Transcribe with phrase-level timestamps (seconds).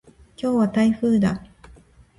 [0.35, 1.43] 今日は台風だ。